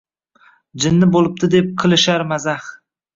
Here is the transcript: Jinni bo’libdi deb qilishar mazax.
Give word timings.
Jinni 0.85 1.09
bo’libdi 1.15 1.49
deb 1.57 1.67
qilishar 1.83 2.25
mazax. 2.33 2.71